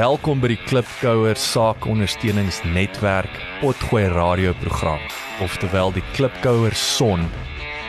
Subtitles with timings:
[0.00, 5.02] Welkom by die Klipkouer Saakondersteuningsnetwerk Potgooi radioprogram,
[5.44, 7.26] oftewel die Klipkouer Son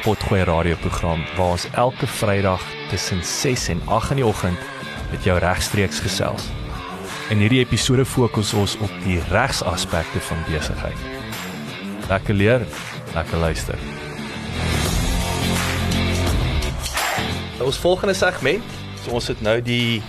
[0.03, 4.59] Potgooi radioprogram waar ons elke Vrydag tussen 6 en 8 in die oggend
[5.13, 6.51] met jou regstreeks gesels.
[7.31, 11.09] In hierdie episode fokus ons op die regsaspekte van besigheid.
[12.11, 12.67] Lekker leer,
[13.15, 13.79] lekker luister.
[17.63, 20.01] Ons volgende segment, so ons het nou die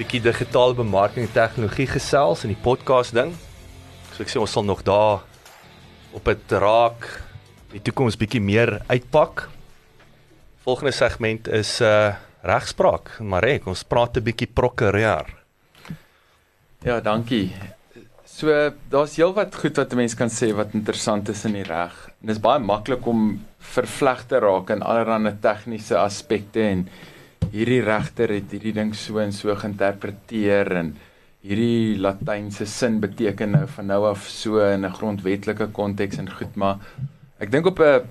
[0.00, 3.34] bietjie digitale bemarking en tegnologie gesels in die podcast ding.
[4.14, 5.26] So ek sê ons sal nog daar
[6.16, 7.04] op dit raak
[7.74, 9.44] die toekoms bietjie meer uitpak.
[10.64, 13.18] Volgende segment is uh regspraak.
[13.20, 15.28] Marek, ons praat 'n bietjie prokureur.
[16.80, 17.52] Ja, dankie.
[18.24, 21.92] So daar's heelwat goed wat 'n mens kan sê wat interessant is in die reg.
[22.20, 26.88] Dit is baie maklik om vervleg te raak in allerlei tegniese aspekte en
[27.52, 30.94] hierdie regter het hierdie ding so en so geïnterpreteer en
[31.42, 36.56] hierdie latynse sin beteken nou van nou af so in 'n grondwetlike konteks en goed,
[36.56, 36.78] maar
[37.40, 38.06] ek dink op 'n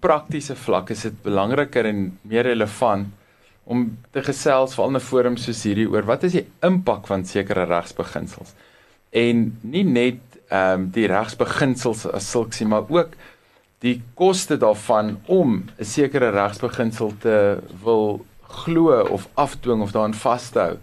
[0.00, 3.08] praktiese vlak is dit belangriker en meer relevant
[3.64, 7.24] om te gesels veral in 'n forum soos hierdie oor wat is die impak van
[7.24, 8.54] sekere regsbeginsels.
[9.10, 10.20] En nie net
[10.50, 13.10] ehm um, die regsbeginsels as sulks nie, maar ook
[13.80, 20.78] die koste daarvan om 'n sekere regsbeginsel te wil glo of afdwing of daarin vashou.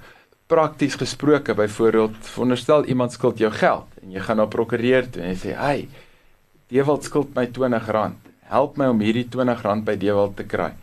[0.48, 5.34] Prakties gesproke, byvoorbeeld, veronderstel iemand skuld jou geld en jy gaan na prokureur toe en
[5.34, 5.88] jy sê, "Hey,
[6.70, 8.14] Dewald skuld my R20.
[8.50, 10.74] Help my om hierdie R20 by Dewald te kry."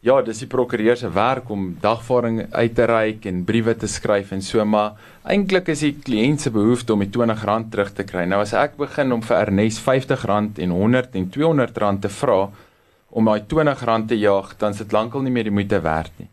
[0.00, 4.30] Ja, dis die prokureur se werk om dagvaarding uit te reik en briewe te skryf
[4.32, 4.94] en so, maar
[5.28, 8.24] eintlik is die kliënt se behoefte om die R20 terug te kry.
[8.24, 10.24] Nou as ek begin om vir Ernest R50
[10.56, 12.48] en 100 en R200 te vra,
[13.10, 16.28] om daai R20 te jaag, dan sit lankal nie meer die moeite werd nie.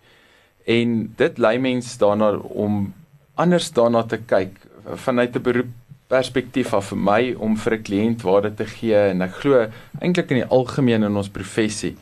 [0.65, 2.93] En dit lei mens daarna om
[3.35, 4.57] anders daarna te kyk
[4.95, 5.73] vanuit 'n beroep
[6.07, 9.67] perspektief af vir my om vir 'n kliënt waarde te gee en ek glo
[10.01, 11.95] eintlik in die algemeen in ons professie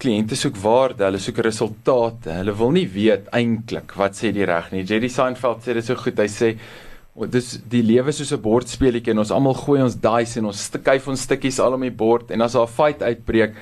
[0.00, 2.32] kliënte soek waarde, hulle soek resultate.
[2.32, 4.84] Hulle wil nie weet eintlik wat sê die reg nie.
[4.88, 6.18] Jerry Seinfeld sê dit so goed.
[6.18, 6.54] Hy sê
[7.28, 11.08] dis die lewe soos 'n bordspelletjie en ons almal gooi ons dice en ons skuif
[11.08, 13.54] ons stukkies al om die bord en as daar 'n fight uitbreek,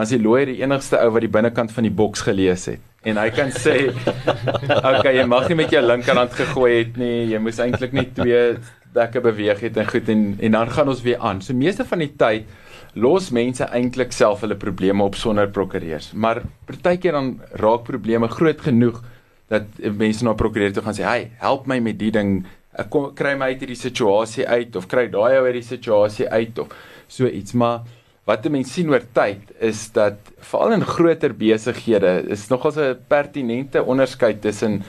[0.00, 2.80] dan is die lawyer die enigste ou wat die binnekant van die boks gelees het.
[3.04, 3.90] En hy kan sê,
[4.96, 7.28] "Okay, jy mag nie met jou linkerhand gegooi het nie.
[7.28, 8.56] Jy moes eintlik net twee
[8.94, 11.98] dekke beweeg het en goed en en dan gaan ons weer aan." So meeste van
[11.98, 12.48] die tyd
[12.94, 16.12] los mense eintlik self hulle probleme op sonder prokureurs.
[16.12, 19.02] Maar partykeer dan raak probleme groot genoeg
[19.48, 22.46] dat mense na prokureur toe gaan sê, "Hey, help my met die ding.
[22.72, 26.28] Ek kom kry my uit hierdie situasie uit of kry daai ou uit die situasie
[26.28, 26.68] uit of
[27.06, 27.80] so iets." Maar
[28.28, 30.18] wat mense sien oor tyd is dat
[30.50, 34.82] veral in groter besighede is nogals 'n pertinente onderskeid tussen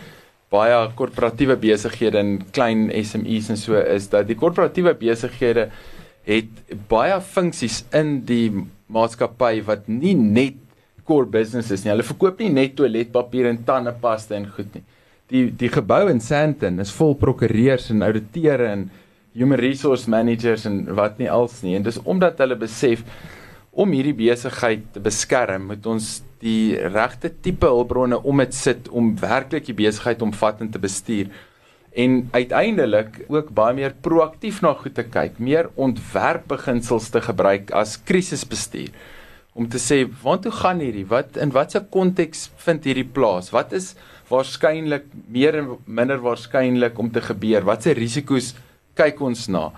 [0.51, 5.69] baie korporatiewe besighede en klein SMEs en so is dat die korporatiewe besighede
[6.27, 6.51] het
[6.89, 8.51] baie funksies in die
[8.91, 10.59] maatskappy wat nie net
[11.07, 11.91] core business is nie.
[11.93, 14.83] Hulle verkoop nie net toiletpapier en tandepasta en goed nie.
[15.31, 18.89] Die die gebou in Sandton is vol prokureurs en ouditeure en
[19.37, 21.75] human resource managers en wat nie als nie.
[21.77, 23.05] En dis omdat hulle besef
[23.71, 29.13] om hierdie besigheid te beskerm moet ons die regte tipe hulpbronne om dit sit om
[29.21, 31.31] werklik die besigheid omvattend te bestuur.
[31.91, 37.97] En uiteindelik ook baie meer proaktief na goed te kyk meer ontwerpbeginsels te gebruik as
[38.07, 38.91] krisisbestuur.
[39.51, 41.03] Om te sê waartoe gaan hierdie?
[41.07, 43.51] Wat in watter konteks vind hierdie plaas?
[43.51, 43.93] Wat is
[44.31, 47.67] waarskynlik meer en minder waarskynlik om te gebeur?
[47.67, 48.53] Watse risiko's
[49.01, 49.69] kyk ons na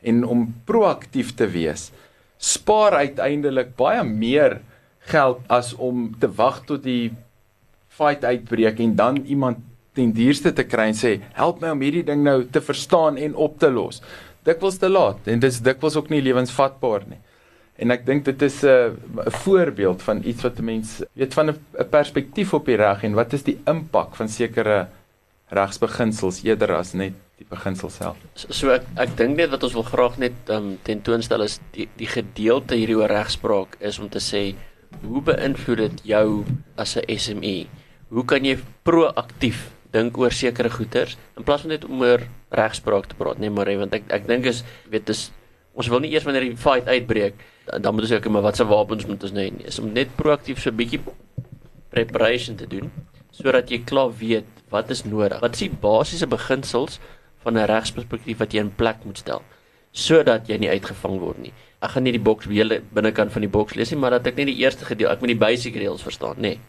[0.00, 1.90] en om proaktief te wees
[2.40, 4.60] spaar uiteindelik baie meer
[5.12, 7.12] geld as om te wag tot die
[8.00, 9.60] fight uitbreek en dan iemand
[9.96, 13.34] ten duurste te kry en sê help my om hierdie ding nou te verstaan en
[13.34, 14.00] op te los.
[14.46, 17.18] Dikwels te laat en dis dikwels ook nie lewensvatbaar nie.
[17.80, 21.50] En ek dink dit is 'n uh, voorbeeld van iets wat 'n mens weet van
[21.50, 24.88] 'n perspektief op die reg en wat is die impak van sekere
[25.48, 27.12] regsbeginsels eerder as net
[27.50, 28.18] beginsel self.
[28.34, 31.88] So, so ek ek dink net wat ons wil graag net um, tentoonstel is die
[31.98, 34.54] die gedeelte hierdie oor regspraak is om te sê
[35.02, 36.44] hoe beïnvloed dit jou
[36.76, 37.66] as 'n SME?
[38.10, 43.06] Hoe kan jy proaktief dink oor sekere goeters in plaas van net om oor regspraak
[43.06, 45.30] te praat, nee maar want ek ek dink is weet dis
[45.74, 47.34] ons wil nie eers wanneer die fight uitbreek
[47.66, 50.70] dan moet ons ook maar watse wapens moet ons hê is om net proaktief so
[50.70, 51.00] 'n bietjie
[51.90, 52.90] preparation te doen
[53.30, 55.40] sodat jy klaar weet wat is nodig.
[55.42, 57.00] Wat is die basiese beginsels
[57.42, 59.42] van 'n regsperspektief wat jy in plek moet stel
[59.92, 61.52] sodat jy nie uitgevang word nie.
[61.82, 64.36] Ek gaan nie die boks hele binnekant van die boks lees nie, maar dat ek
[64.36, 66.40] net die eerste gedeelte, ek moet die basic reëls verstaan, nê.
[66.40, 66.60] Nee.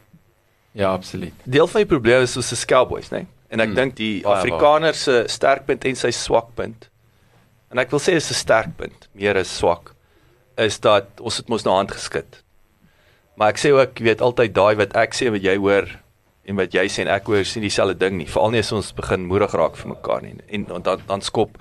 [0.74, 1.34] Ja, absoluut.
[1.44, 3.18] Deel van die probleem is ons is Cowboys, né?
[3.18, 3.28] Nee?
[3.52, 3.76] En ek Hmm.
[3.76, 6.90] dink die Afrikaner se sterkpunt en sy swakpunt.
[7.72, 9.94] En ek wil sê dis 'n sterkpunt, meer as swak,
[10.58, 12.44] is dat ons het mos na hand geskit.
[13.36, 15.88] Maar ek sê ook, jy weet altyd daai wat ek sê wat jy hoor
[16.50, 18.30] en wat jy sê en ek hoor sien dieselfde ding nie.
[18.30, 21.60] Veral nie as ons begin moedig raak vir mekaar nie en, en dan dan skop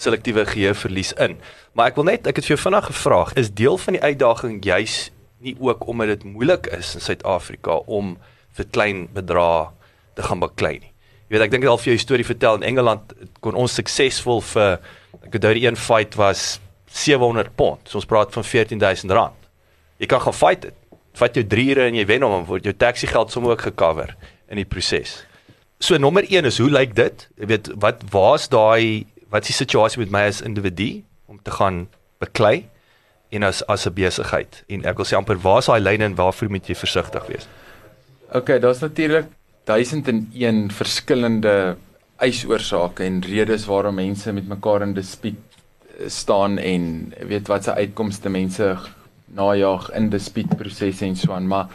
[0.00, 1.36] selektiewe geheueverlies in.
[1.76, 4.62] Maar ek wil net ek het vir jou vinnig gevra, is deel van die uitdaging
[4.64, 5.10] juis
[5.44, 8.16] nie ook omdat dit moeilik is in Suid-Afrika om
[8.56, 9.68] vir klein bedrae
[10.16, 10.92] te gaan baklei nie.
[11.28, 13.12] Jy weet ek dink het al vir jou storie vertel in Engeland
[13.44, 14.80] kon ons suksesvol vir
[15.20, 16.58] ek onthou die een fight was
[16.90, 17.86] 700 pond.
[17.86, 19.36] So ons praat van 14000 rand.
[20.02, 20.79] Jy kan gaan fight dit.
[21.20, 23.66] Vat jou 3 ure en jy wen hom en word jou taxi geld sommer ook
[23.68, 24.14] gecover
[24.48, 25.20] in die proses.
[25.80, 27.26] So nommer 1 is hoe lyk dit?
[27.40, 31.52] Jy weet wat waar's daai wat is die situasie met my as individu om te
[31.54, 31.84] gaan
[32.20, 32.66] beklei
[33.30, 36.50] en as as 'n besigheid en ek wil sê amper waar's daai lyne en waarvoor
[36.50, 37.48] moet jy versigtig wees?
[38.32, 39.26] Okay, daar's natuurlik
[39.64, 41.76] 1001 verskillende
[42.16, 45.38] eisoorsake en redes waarom mense met mekaar in dispuut
[45.98, 48.76] eh, staan en weet wat se uitkomste mense
[49.34, 51.66] najag in dispuutprosesse en so aan, maar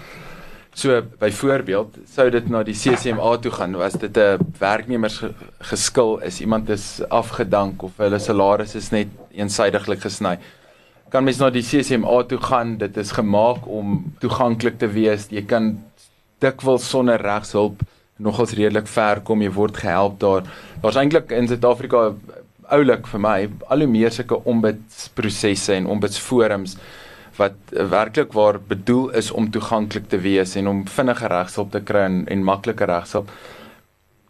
[0.74, 6.18] so byvoorbeeld sou dit na die CCMA toe gaan, was dit 'n werknemers ge- geskil
[6.24, 10.38] is iemand is afgedank of hulle salaris is net eensydiglik gesny
[11.10, 12.78] kan mens na die CCMA toe gaan.
[12.78, 15.28] Dit is gemaak om toeganklik te wees.
[15.30, 15.84] Jy kan
[16.40, 17.80] dikwels sonder regshulp
[18.18, 19.42] nogals redelik ver kom.
[19.42, 20.44] Jy word gehelp daar.
[20.82, 22.14] Daar's eintlik in Suid-Afrika
[22.70, 26.76] oulik vir my al hoe meer sulke ombudsprosesse en ombudsforums
[27.38, 32.06] wat werklik waar bedoel is om toeganklik te wees en om vinnige regshulp te kry
[32.08, 33.30] en, en maklike regshulp.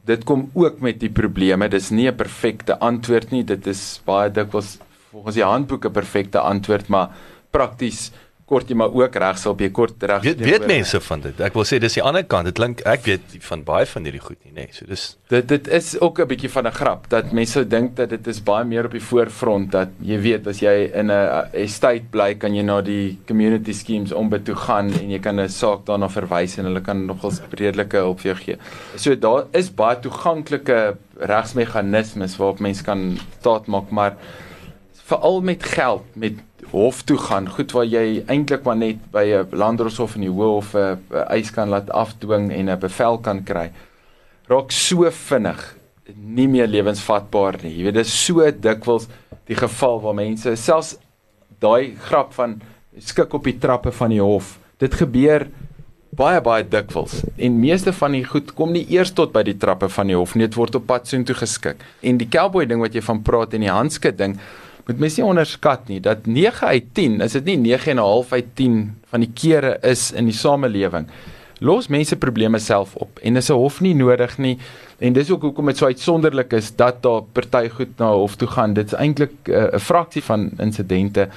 [0.06, 1.70] Dit kom ook met die probleme.
[1.70, 3.44] Dis nie 'n perfekte antwoord nie.
[3.44, 4.78] Dit is baie dikwels
[5.12, 7.10] volgens die handboek 'n perfekte antwoord, maar
[7.52, 8.12] prakties
[8.46, 10.22] kort jy maar ook regshulp, jy kort reg.
[10.22, 11.40] Weet weet mense van dit.
[11.42, 12.46] Ek wil sê dis die ander kant.
[12.46, 14.68] Dit klink ek weet van baie van hierdie goed nie, nê.
[14.68, 14.76] Nee.
[14.76, 18.10] So dis Dit dit is ook 'n bietjie van 'n grap dat mense dink dat
[18.10, 22.06] dit is baie meer op die voorfront dat jy weet as jy in 'n estate
[22.12, 25.50] bly kan jy na die community schemes om by toe gaan en jy kan 'n
[25.50, 28.58] saak daarna verwys en hulle kan nogals redelike hulp vir jou gee.
[28.96, 34.16] So daar is baie toeganklike regsmeganismes waarop mense kan staat maak, maar
[35.06, 36.40] veral met geld, met
[36.72, 40.74] hof toe gaan, goed waar jy eintlik maar net by 'n landdroshof in die hof
[40.76, 40.98] 'n
[41.30, 43.72] eis kan laat afdwing en 'n bevel kan kry
[44.50, 45.62] raak so vinnig
[46.16, 47.74] nie meer lewensvatbaar nie.
[47.80, 49.08] Jy weet dis so dikwels
[49.50, 50.96] die geval waar mense selfs
[51.62, 52.60] daai grap van
[53.02, 54.56] skik op die trappe van die hof.
[54.82, 55.48] Dit gebeur
[56.16, 59.90] baie baie dikwels en meeste van die goed kom nie eers tot by die trappe
[59.92, 60.46] van die hof nie.
[60.46, 61.82] Dit word op pad soontoe geskik.
[62.06, 64.38] En die cowboy ding wat jy van praat en die handskit ding
[64.86, 68.06] moet mens nie onderskat nie dat 9 uit 10, is dit nie 9 en 'n
[68.06, 71.08] half uit 10 van die kere is in die samelewing
[71.60, 73.20] los mense probleme self op.
[73.24, 74.58] En dis 'n hof nie nodig nie.
[75.00, 78.48] En dis ook hoekom dit so uitsonderlik is dat daar party goed na hof toe
[78.48, 78.74] gaan.
[78.74, 81.30] Dit is eintlik uh, 'n fraksie van insidente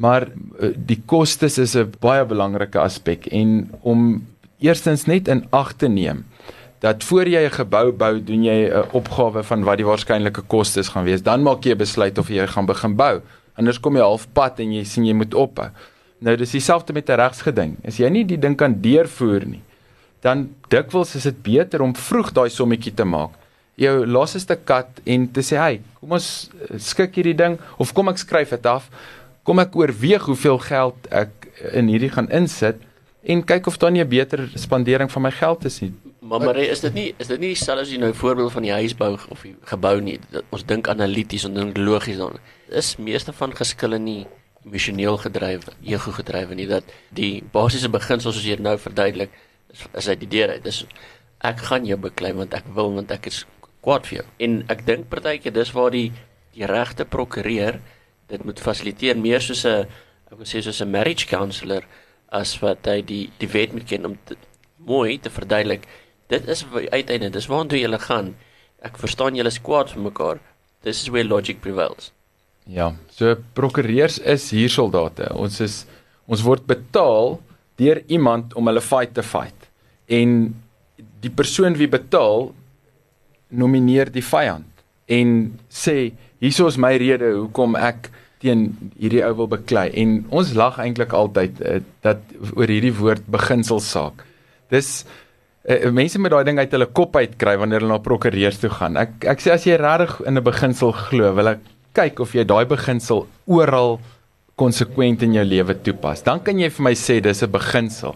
[0.00, 4.26] maar uh, die kostes is 'n baie belangrike aspek en om
[4.58, 6.24] eerstens net in ag te neem
[6.80, 10.88] dat voor jy 'n gebou bou, doen jy 'n opgawe van wat die waarskynlike kostes
[10.88, 11.22] gaan wees.
[11.22, 13.20] Dan maak jy 'n besluit of jy gaan begin bou.
[13.54, 15.68] Anders kom jy halfpad en jy sien jy moet ophou.
[16.20, 17.76] Nou dis dieselfde met 'n regsgeding.
[17.84, 19.62] As jy nie die ding kan deurvoer nie,
[20.20, 23.30] dan dikwels is dit beter om vroeg daai sommetjie te maak.
[23.74, 28.08] Jou laaste kat en te sê, "Hey, kom ons eh, skik hierdie ding of kom
[28.08, 28.90] ek skryf dit af.
[29.42, 31.30] Kom ek oorweeg hoeveel geld ek
[31.72, 32.76] in hierdie gaan insit
[33.22, 35.92] en kyk of daar nie 'n beter spandering van my geld is nie."
[36.30, 38.70] Maar maar is dit nie is dit nie dieselfde as jy nou voorbeeld van die
[38.70, 40.18] huisbou of die gebou nie.
[40.30, 42.36] Dat ons dink analities en dink logies dan.
[42.68, 44.20] Is meeste van geskille nie
[44.64, 46.84] emosioneel gedrywe, ego gedrywe nie dat
[47.16, 49.32] die basiese beginsels soos dit nou verduidelik
[49.72, 50.62] is, is uit die deur uit.
[50.64, 50.84] Dis
[51.50, 53.40] ek gaan jou beklei want ek wil want ek is
[53.82, 54.26] kwaad vir jou.
[54.46, 56.12] En ek dink partykeer dis waar die
[56.54, 57.80] die regte prokureur
[58.30, 59.88] dit moet fasiliteer meer soos 'n
[60.30, 61.82] ek wil sê soos 'n marriage counselor
[62.30, 64.36] as wat hy die die wet moet ken om te,
[64.78, 65.88] mooi te verduidelik.
[66.30, 68.34] Dit is uiteindelik dis waartoe jy gaan.
[68.86, 70.40] Ek verstaan julle is kwaad vir mekaar.
[70.82, 72.12] This is where logic prevails.
[72.70, 75.32] Ja, so prokureurs is hier soldate.
[75.34, 75.84] Ons is
[76.30, 77.40] ons word betaal
[77.80, 79.68] deur iemand om hulle fight te fight.
[80.06, 80.54] En
[81.20, 82.52] die persoon wie betaal
[83.50, 84.68] nomineer die vyand
[85.10, 85.30] en
[85.66, 89.88] sê hierso is my rede hoekom ek teen hierdie ou wil beklei.
[90.00, 92.22] En ons lag eintlik altyd uh, dat
[92.54, 94.22] oor hierdie woord beginselsaak.
[94.72, 95.02] Dis
[95.68, 98.96] uh, mense met daai ding uit hulle kop uitkry wanneer hulle na prokureurs toe gaan.
[98.96, 101.60] Ek ek sê as jy regtig in 'n beginsel glo, wil ek
[101.94, 104.00] kyk of jy daai beginsel oral
[104.56, 106.22] konsekwent in jou lewe toepas.
[106.22, 108.14] Dan kan jy vir my sê dis 'n beginsel.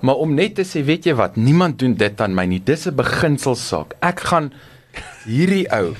[0.00, 2.60] Maar om net te sê, weet jy wat, niemand doen dit aan my nie.
[2.60, 3.94] Dis 'n beginselsaak.
[4.00, 4.52] Ek gaan
[5.26, 5.94] hierdie ou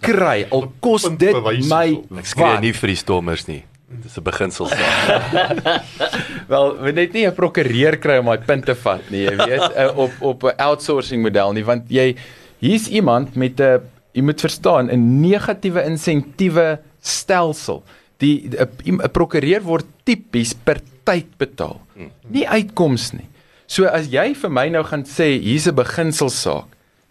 [0.00, 1.36] kry al kos dit
[1.68, 2.02] my.
[2.18, 3.64] Ek skree nie vir die stormers nie.
[4.00, 5.84] Dis 'n beginsel saak.
[6.52, 9.66] Wel, we net nie 'n prokureur kry om daai punt te vat nie, jy weet,
[9.76, 12.16] uh, op op 'n outsourcing model nie, want jy
[12.58, 13.80] hier's iemand met 'n
[14.12, 17.82] jy moet verstaan 'n negatiewe insentiewe stelsel.
[18.18, 21.80] Die 'n 'n prokureur word tipies per tyd betaal.
[22.28, 23.28] Nie uitkoms nie.
[23.66, 26.68] So as jy vir my nou gaan sê hier's 'n beginselsaak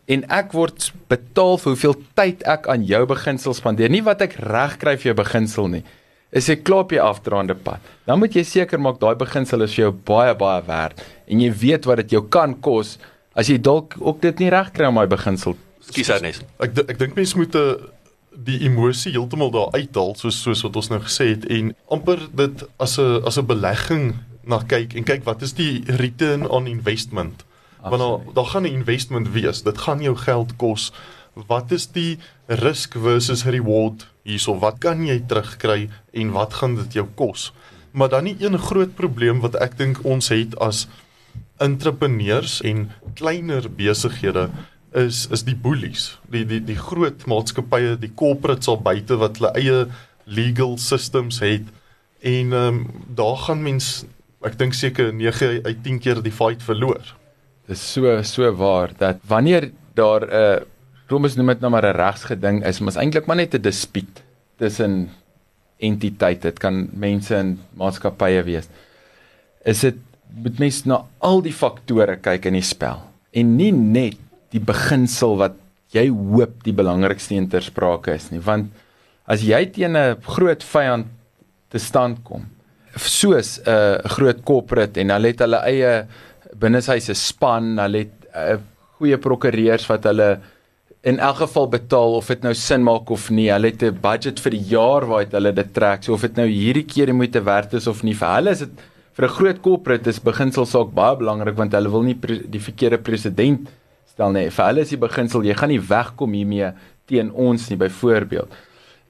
[0.07, 4.35] en ek word betaal vir hoeveel tyd ek aan jou beginsel spandeer, nie wat ek
[4.39, 5.83] reg kry vir jou beginsel nie.
[6.31, 7.79] Is ek klaar op jy afdraande pad.
[8.07, 11.51] Dan moet jy seker maak daai beginsel is vir jou baie baie werd en jy
[11.51, 12.97] weet wat dit jou kan kos
[13.35, 15.57] as jy dalk ook dit nie reg kry om daai beginsel.
[15.83, 16.45] Skus Ernest.
[16.63, 17.91] Ek ek dink mense moet 'n
[18.31, 22.63] die emosie heeltemal daar uithaal soos soos wat ons nou gesê het en amper dit
[22.79, 27.43] as 'n as 'n belegging na kyk en kyk wat is die return on investment.
[27.81, 29.63] Want daar daar gaan 'n investment wees.
[29.63, 30.91] Dit gaan jou geld kos.
[31.33, 34.57] Wat is die risk versus reward hierso?
[34.59, 37.51] Wat kan jy terugkry en wat gaan dit jou kos?
[37.91, 40.87] Maar dan nie een groot probleem wat ek dink ons het as
[41.63, 44.49] entrepreneurs en kleiner besighede
[44.91, 46.17] is is die boelies.
[46.31, 49.85] Die die die groot maatskappye, die corporates al buite wat hulle eie
[50.25, 51.67] legal systems het
[52.21, 52.81] en ehm um,
[53.15, 54.03] daar gaan mens
[54.45, 57.01] ek dink seker 9 uit 10 keer die fight verloor.
[57.67, 60.70] Dis so so waar dat wanneer daar 'n uh,
[61.11, 64.23] Romeus noem dit nou maar 'n regsgeding is, maar is eintlik maar net 'n dispuut
[64.57, 65.09] tussen
[65.79, 66.47] entiteite.
[66.47, 68.69] Dit kan mense in maatskappye wees.
[69.65, 69.97] Is dit
[70.31, 73.01] moet mens na al die faktore kyk in die spel
[73.35, 74.19] en nie net
[74.51, 75.57] die beginsel wat
[75.91, 78.71] jy hoop die belangrikste een ter sprake is nie, want
[79.27, 81.07] as jy teen 'n groot vyand
[81.69, 82.45] te stand kom,
[82.95, 86.07] soos 'n uh, groot corporate en hulle het hulle eie
[86.59, 88.57] binneshuise span, hulle het uh,
[88.99, 90.39] goeie prokureurs wat hulle
[91.01, 93.49] in elk geval betaal of dit nou sin maak of nie.
[93.49, 96.03] Hulle het 'n budget vir die jaar waaruit hulle dit trek.
[96.03, 98.13] So of dit nou hierdie keer die moeite werd is of nie.
[98.13, 98.69] Vir hulle is dit
[99.13, 102.97] vir 'n groot corporate is beginsel saak baie belangrik want hulle wil nie die verkeerde
[102.97, 103.67] president
[104.05, 104.49] stel nie.
[104.49, 106.71] Vir hulle is die beginsel jy gaan nie wegkom hiermee
[107.07, 108.49] teen ons nie byvoorbeeld.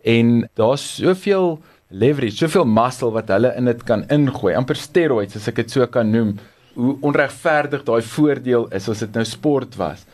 [0.04, 5.48] En daar's soveel leverage, soveel muscle wat hulle in dit kan ingooi, amper steroids as
[5.48, 6.38] ek dit so kan noem.
[6.74, 10.06] Hoe onregverdig daai voordeel is as dit nou sport was.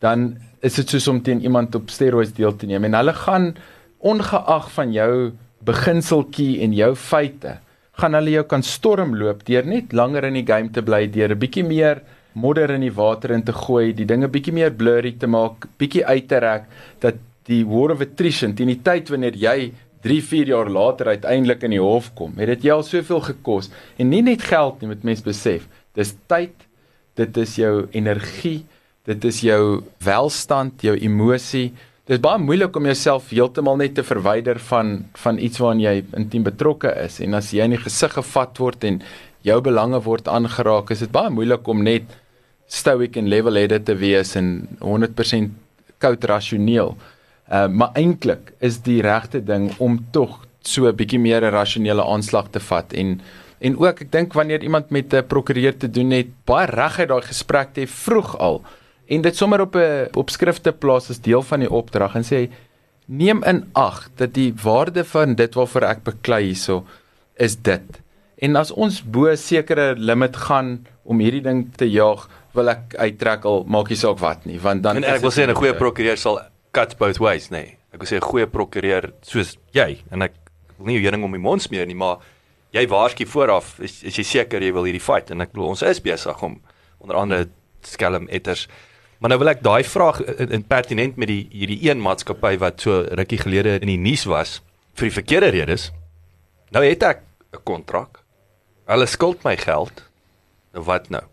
[0.00, 3.54] Dan is dit soos om teen iemand op steroids deel te neem en hulle gaan
[3.98, 5.12] ongeag van jou
[5.66, 7.58] beginseltjie en jou feite
[7.98, 11.38] gaan hulle jou kan stormloop deur net langer in die game te bly deur 'n
[11.38, 12.02] bietjie meer
[12.38, 16.04] modder in die water in te gooi, die dinge bietjie meer blurry te maak, bietjie
[16.06, 16.68] uit te rek
[17.00, 19.72] dat die war of attrition teen die tyd wanneer jy
[20.04, 23.70] 3, 4 jaar later uiteindelik in die hof kom, het dit jou al soveel gekos
[23.98, 25.66] en nie net geld nie, moet mens besef.
[25.98, 26.54] Dis tyd,
[27.18, 28.62] dit is jou energie,
[29.08, 29.62] dit is jou
[30.04, 31.70] welstand, jou emosie.
[32.08, 36.44] Dis baie moeilik om jouself heeltemal net te verwyder van van iets waaraan jy intiem
[36.44, 39.02] betrokke is en as jy in die gesig gevat word en
[39.46, 42.16] jou belange word aangeraak, is dit baie moeilik om net
[42.68, 45.54] stoic en level-headed te wees en 100%
[46.04, 46.96] koud rasioneel.
[47.48, 52.04] Uh maar eintlik is die regte ding om tog so 'n bietjie meer 'n rasionele
[52.04, 53.20] aanslag te vat en
[53.60, 57.22] en ook ek dink wanneer iemand met 'n prokureur te doen het, baie reguit daai
[57.22, 58.62] gesprek te vroeg al
[59.08, 62.48] en dit sommer op 'n op skrifte plaas as deel van die opdrag en sê
[63.06, 66.84] neem in ag dat die waarde van dit waarvoor ek beklei hierso
[67.36, 68.02] is dit.
[68.38, 73.44] En as ons bo sekere limit gaan om hierdie ding te jaag, wil ek uittrek
[73.48, 76.16] al maak nie saak wat nie, want dan En ek wil sê 'n goeie prokureur
[76.16, 76.40] sal
[76.72, 77.62] cut both ways, nê.
[77.62, 77.76] Nee.
[77.92, 80.34] Ek wil sê 'n goeie prokureur soos jy en ek
[80.76, 82.18] wil nie jou heuning om die mond smeer nie, maar
[82.72, 85.82] jy waarsku vooraf, is, is jy seker jy wil hierdie fight en ek bedoel ons
[85.82, 86.60] is besig om
[87.00, 87.48] onder andere
[87.82, 88.68] skelm etters.
[89.18, 92.80] Maar nou wil ek daai vraag in, in pertinent met die hierdie een maatskappy wat
[92.80, 94.60] so rukkie gelede in die nuus was
[94.94, 95.90] vir die verkeerde redes.
[96.70, 97.22] Nou het ek
[97.52, 98.22] 'n kontrak.
[98.86, 100.04] Hulle skuld my geld.
[100.72, 101.24] Nou wat nou?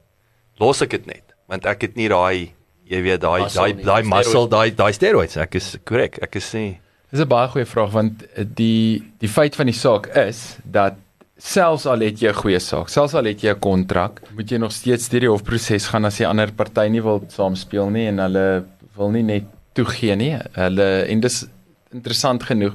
[0.58, 2.54] Los ek dit net want ek het nie daai
[2.90, 6.74] jy weet daai daai daai muscle daai daai steroids ek is korrek ek is nie
[7.12, 10.98] Dis 'n baie goeie vraag want eh, die die feit van die saak is dat
[11.38, 14.58] selfs al het jy 'n goeie saak, selfs al het jy 'n kontrak, moet jy
[14.58, 18.20] nog steeds deur die hofproses gaan as die ander party nie wil saamspeel nie en
[18.20, 18.66] hulle
[18.96, 20.38] wil nie net toegee nie.
[20.54, 21.46] Hulle en dis
[21.92, 22.74] interessant genoeg.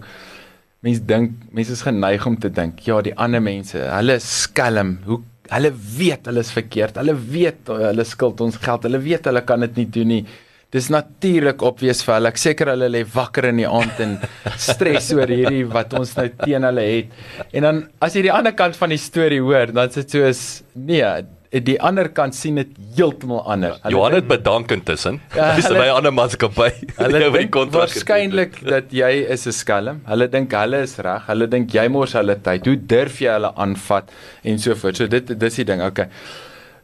[0.83, 4.99] Mense dink mense is geneig om te dink, ja, die ander mense, hulle skelm.
[5.07, 6.97] Hoe hulle weet hulle is verkeerd.
[7.01, 8.87] Hulle weet hulle skuld ons geld.
[8.87, 10.25] Hulle weet hulle kan dit nie doen nie.
[10.71, 12.31] Dis natuurlik obvious vir hulle.
[12.31, 14.13] Ek seker hulle lê wakker in die aand en
[14.57, 17.11] stres oor hierdie wat ons nou teen hulle het.
[17.53, 20.43] En dan as jy die ander kant van die storie hoor, dan is dit soos
[20.79, 21.03] nee,
[21.51, 23.81] die ander kant sien dit heeltemal anders.
[23.83, 25.19] Hulle Johan het bedank intussen.
[25.35, 26.69] Ja, Dis hulle- by 'n ander maatskappy.
[27.03, 29.99] Hulle die dink kontrak waarskynlik dat jy is 'n skelm.
[30.07, 31.27] Hulle dink hulle is reg.
[31.27, 32.67] Hulle dink jy mors hulle tyd.
[32.71, 34.07] Hoe durf jy hulle aanvat
[34.45, 34.97] en so voort.
[34.97, 35.83] So dit dis die ding.
[35.83, 36.07] Okay.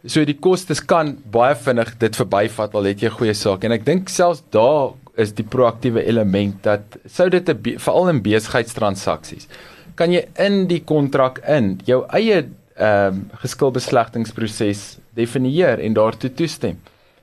[0.07, 3.65] So die kostes kan baie vinnig dit verbyvat al het jy 'n goeie saak.
[3.65, 8.23] En ek dink selfs daar is die proaktiewe element dat sou dit 'n veral in
[8.23, 9.49] besigheidstransaksies
[9.97, 12.45] kan jy in die kontrak in jou eie
[12.77, 16.77] ehm um, geskilbeslegtingsproses definieer en daartoe toestem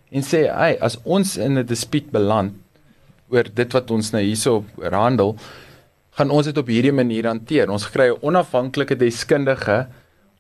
[0.10, 2.58] en sê hey as ons in 'n dispuut beland
[3.30, 5.38] oor dit wat ons nou hierso handel
[6.18, 7.70] gaan ons dit op hierdie manier hanteer.
[7.70, 9.88] Ons kry 'n onafhanklike deskundige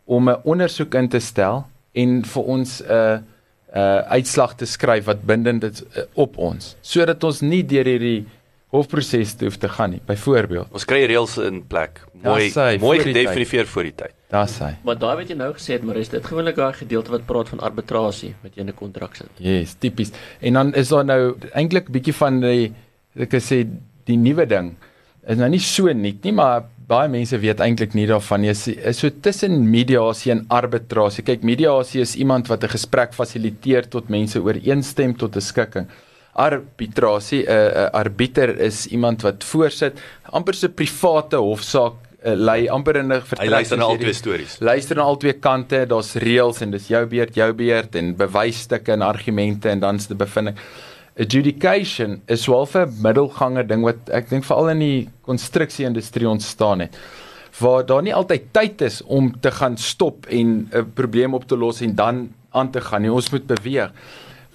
[0.06, 3.20] om 'n ondersoek in te stel en vir ons 'n uh,
[3.74, 7.86] 'n uh, uitslag te skryf wat bindend is uh, op ons sodat ons nie deur
[7.86, 8.26] hierdie
[8.74, 12.02] hofproses te hoef te gaan nie byvoorbeeld Ons kry reëls in plek.
[12.24, 14.14] Mooi sy, mooi gedefinieer voor die tyd.
[14.34, 17.14] daar's hy Maar daai wat jy nou gesê het, maar is dit gewoonlik daai gedeelte
[17.14, 19.30] wat praat van arbitrasie wat jy in 'n kontrak sit.
[19.38, 20.12] Yes, tipies.
[20.42, 22.74] En dan is daar nou eintlik bietjie van die
[23.16, 23.68] ek kan sê
[24.06, 24.74] die nuwe ding.
[25.28, 28.46] Is nou nie so nuut nie, maar baie mense weet eintlik nie daarvan.
[28.48, 31.24] Jy is, so tussen mediasie en arbitrasie.
[31.26, 35.88] Kyk, mediasie is iemand wat 'n gesprek fasiliteer tot mense ooreenstem tot 'n skikking.
[36.36, 40.00] Arbitrasie, 'n uh, 'n arbiter is iemand wat voorsit,
[40.32, 41.94] amper so 'n private hofsaak
[42.26, 44.60] uh, lei amper in 'n Hy luister na al twee stories.
[44.60, 48.92] luister na al twee kante, daar's reëls en dis jou beurt, jou beurt en bewysstukke
[48.92, 50.56] en argumente en dan's die bevinding.
[51.20, 56.98] Adjudication is wel 'n middelganger ding wat ek dink veral in die konstruksie-industrie ontstaan het
[57.60, 61.58] waar daar nie altyd tyd is om te gaan stop en 'n probleem op te
[61.58, 63.12] los en dan aan te gaan nie.
[63.12, 63.92] Ons moet beweeg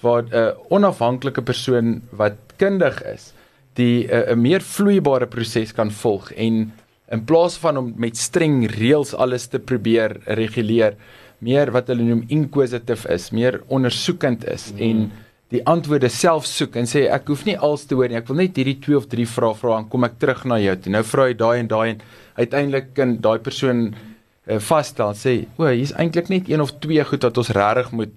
[0.01, 3.33] waar 'n onafhanklike persoon wat kundig is,
[3.73, 6.73] die 'n 'n meer vloeibare proses kan volg en
[7.11, 10.95] in plaas van om met streng reëls alles te probeer reguleer,
[11.39, 14.79] meer wat hulle noem inquisitive is, meer ondersoekend is mm.
[14.79, 15.11] en
[15.49, 18.19] die antwoorde self soek en sê ek hoef nie als te hoor nie.
[18.19, 20.75] Ek wil net hierdie 2 of 3 vrae vra en kom ek terug na jou
[20.77, 20.93] toe.
[20.93, 22.03] Nou vra jy daai en daai en
[22.37, 27.25] uiteindelik kan daai persoon uh, vasstel sê, "O, hier's eintlik net een of twee goed
[27.25, 28.13] wat ons regtig moet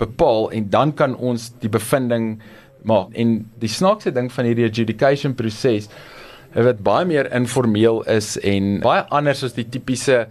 [0.00, 2.40] bepaal en dan kan ons die bevinding
[2.82, 5.90] maak." En die snaakse ding van hierdie adjudication proses
[6.54, 10.28] eh, wat baie meer informeel is en baie anders as die tipiese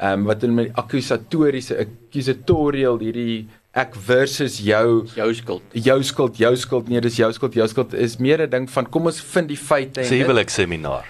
[0.00, 5.62] ehm um, wat hulle met akkusatoriese accusatorial hierdie ek versus jou Jou skuld.
[5.72, 8.86] jou skuld jou skuld nee dis jou skuld jou skuld is meer 'n ding van
[8.86, 11.04] kom ons vind die feite Sê dit- wil ek seminar.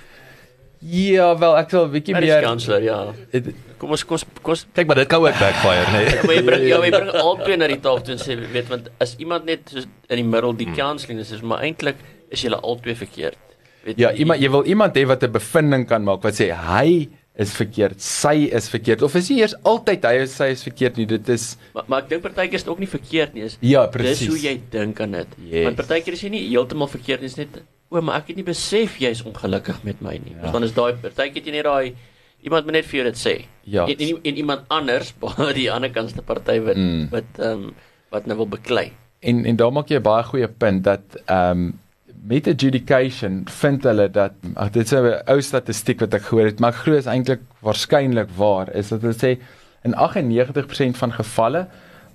[0.83, 3.13] ja wel ek sal 'n bietjie Meer meer kansler, ja.
[3.33, 6.05] het- Kom ons kom ons Kyk maar dit kan ook backfire, nê.
[6.05, 6.21] Nee.
[6.27, 8.89] maar jy bring ja, jy bring albei na die tafel toe en sê weet want
[9.01, 10.59] as iemand net soos in die middel Hmm.
[10.59, 11.97] die kanseling is, is maar eintlik
[12.31, 13.39] is julle albei verkeerd.
[13.85, 17.09] Weet ja iemand jy wil iemand hê wat 'n bevinding kan maak wat sê hy
[17.39, 20.97] is verkeerd sy is verkeerd of is nie eers altyd hy of sy is verkeerd
[20.99, 23.43] nie dit is Maar, maar ek dink partykeer is dit ook nie verkeerd nie.
[23.45, 25.29] Is ja dis presies hoe jy dink aan dit.
[25.51, 25.65] Yes.
[25.65, 28.45] Want partykeer is jy nie heeltemal verkeerd nie, is net o, maar ek het nie
[28.47, 30.35] besef jy's ongelukkig met my nie.
[30.43, 30.51] Ja.
[30.51, 31.95] Dan is daai partykeer jy net daai
[32.43, 33.35] iemand moet net vir jou dit sê.
[33.65, 33.87] Ja.
[33.87, 37.09] En, en, en iemand anders, behalwe die ander kantste party wat Mm.
[37.11, 37.75] wat ehm um,
[38.11, 38.91] wat nou wil beklei.
[39.23, 41.79] en en daar maak jy 'n baie goeie punt dat ehm um,
[42.27, 46.61] met adjudication vind hulle dat ag dit is 'n ou statistiek wat ek gehoor het
[46.61, 49.39] maar ek glo is eintlik waarskynlik waar is dat hulle sê
[49.85, 51.67] in 98% van gevalle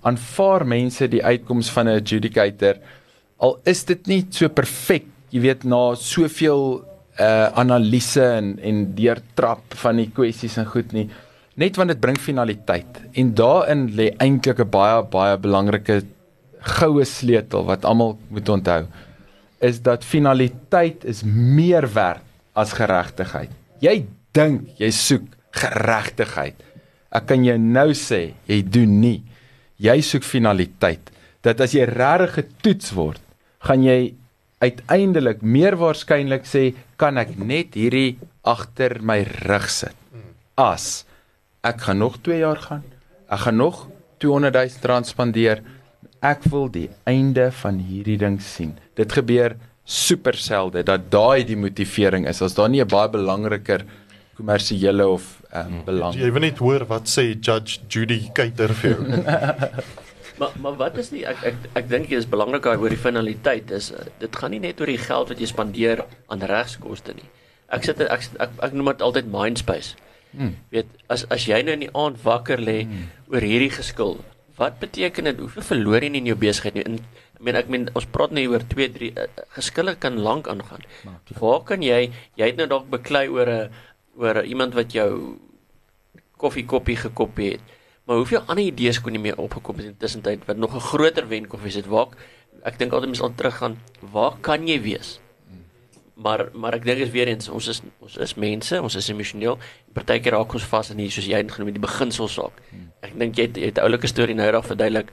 [0.02, 2.76] aanvaar mense die uitkoms van 'n adjudicator
[3.38, 6.84] al is dit nie so perfek jy weet na soveel
[7.20, 11.10] uh analise en en deurtrap van die kwessies en goed nie
[11.56, 13.00] net want dit bring finaliteit.
[13.16, 16.04] En daarin lê eintlik 'n baie baie belangrike
[16.60, 18.86] goue sleutel wat almal moet onthou
[19.64, 22.24] is dat finaliteit is meer werd
[22.56, 23.52] as geregtigheid.
[23.84, 26.60] Jy dink jy soek geregtigheid.
[27.16, 29.20] Ek kan jou nou sê, jy doen nie.
[29.80, 31.12] Jy soek finaliteit.
[31.44, 33.22] Dat as jy regtig getoets word,
[33.64, 34.16] gaan jy
[34.64, 39.96] uiteindelik meer waarskynlik sê kan ek net hierdie agter my rug sit.
[40.56, 41.06] As
[41.66, 42.84] ek gaan nog 2 jaar gaan.
[43.28, 43.88] Ek gaan nog
[44.24, 45.62] 200 000 rand spandeer.
[46.22, 48.78] Ek wil die einde van hierdie ding sien.
[48.96, 53.86] Dit gebeur super selde dat daai die motivering is as daar nie 'n baie belangriker
[54.36, 56.16] kommersiële of um, belang.
[56.16, 59.04] Jy wil net hoor wat sê Judge Judy Kuyter vir jou.
[60.38, 63.72] Maar maar wat is nie ek ek ek dink dit is belangrik oor die finaliteit
[63.72, 67.24] is uh, dit gaan nie net oor die geld wat jy spandeer aan regskoste nie.
[67.72, 69.96] Ek sit ek ek, ek noem dit altyd mind space.
[70.36, 70.58] Hmm.
[70.72, 73.08] Weet as as jy nou in die aand wakker lê Hmm.
[73.32, 74.18] oor hierdie geskil,
[74.58, 75.40] wat beteken dit?
[75.40, 76.86] Hoeveel verloor jy nie in jou besigheid nie?
[76.88, 77.00] In,
[77.36, 80.86] ek meen ek meen ons praat nou oor 2 3 uh, geskille kan lank aangaan.
[81.40, 83.70] Waar kan jy jy het nou dalk beklei oor 'n
[84.16, 85.38] oor iemand wat jou
[86.40, 87.62] koffiekoppie gekopie het.
[88.06, 91.28] Maar hoeveel ander idees kon nie meer opgekom het in tussentyd wat nog 'n groter
[91.28, 92.08] wen kon wees het waar
[92.64, 93.80] ek dink altyd mens al teruggaan
[94.12, 95.20] waar kan jy wees?
[96.16, 99.58] Maar maar ek dink is weer eens ons is ons is mense, ons is emosioneel.
[99.94, 102.62] Partykeer raak ons vas in hier soos jy genoem die beginsel saak.
[103.04, 105.12] Ek dink jy het, jy het 'n oulike storie nou reg verduidelik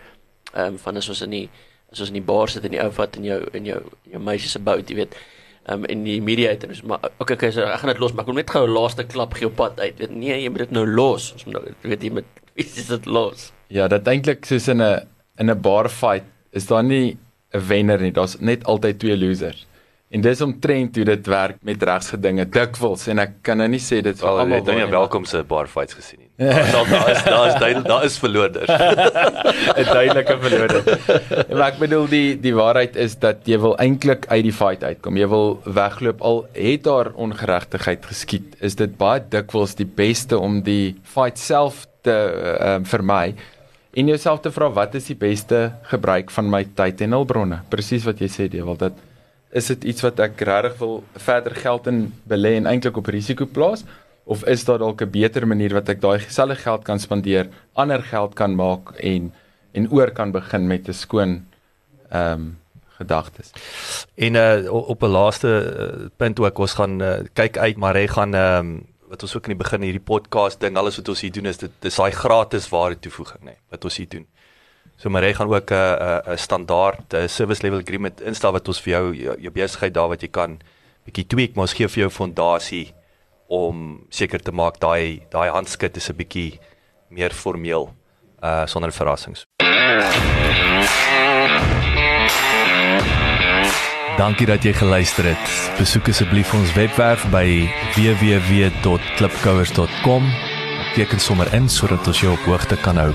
[0.54, 1.48] ehm um, van as ons in die
[1.90, 3.80] as ons in die bar sit in die ou vat in jou in jou
[4.12, 5.16] jou meisie se bout, jy weet
[5.70, 8.24] um, en die media het ons maar okay, okay so ek gaan dit los, maar
[8.24, 9.98] ek wil net gou 'n laaste klap gee op pad uit.
[9.98, 11.32] Weet nee, jy moet dit nou los.
[11.32, 13.50] Ons moet nou weet jy moet is dit los.
[13.68, 17.18] Ja, dit eintlik soos in 'n in 'n bar fight is daar nie
[17.52, 18.12] 'n wenner nie.
[18.12, 19.66] Daar's net altyd twee losers.
[20.12, 24.02] En dis omtrent hoe dit werk met regsgedinge dikwels en ek kan nou nie sê
[24.04, 26.28] dit Al het nou nie welkom se bar fights gesien nie.
[26.36, 28.68] Daar daar is daar is duidelik daar is verloders.
[29.80, 30.82] 'n duidelike verloder.
[31.56, 35.16] maar ek bedoel die die waarheid is dat jy wil eintlik uit die fight uitkom.
[35.16, 38.58] Jy wil wegloop al het daar ongeregtigheid geskied.
[38.60, 42.18] Is dit baie dikwels die beste om die fight self te
[42.60, 43.32] um, vermy
[43.96, 47.62] en jouself te vra wat is die beste gebruik van my tyd en hulpbronne?
[47.72, 49.00] Presies wat jy sê, Dewald, dat
[49.52, 53.46] is dit iets wat ek regtig wil verder geld in belê en eintlik op risiko
[53.46, 53.84] plaas?
[54.24, 58.02] of is daar dalk 'n beter manier wat ek daai selfe geld kan spandeer, ander
[58.02, 59.32] geld kan maak en
[59.72, 61.46] en oor kan begin met 'n skoon
[62.10, 62.58] ehm um,
[62.98, 63.50] gedagtes.
[64.14, 68.06] En uh op 'n laaste uh, punt ook ons gaan uh, kyk uit maar hy
[68.06, 71.20] gaan ehm um, wat ons ook in die begin hierdie podcast ding alles wat ons
[71.20, 74.26] hier doen is dit dis daai gratis ware toevoeging nê nee, wat ons hier doen.
[75.02, 78.52] So maar hy gaan ook 'n uh, 'n uh, standaard uh, service level agreement instel
[78.52, 80.60] wat ons vir jou jou, jou besigheid daar wat jy kan
[81.04, 82.94] bietjie tweak maar ons gee vir jou fondasie
[83.48, 86.58] om seker te maak daai daai handskit is 'n bietjie
[87.08, 87.94] meer formeel
[88.42, 89.46] uh sonder verrassings.
[94.16, 95.76] Dankie dat jy geluister het.
[95.78, 100.32] Besoek asseblief ons webwerf by www.klipkouers.com.
[100.94, 103.14] Teken sommer in sodat ons jou op hoogte kan hou.